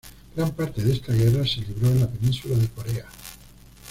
[0.35, 3.05] Gran parte de esta guerra se libró en la península de Corea.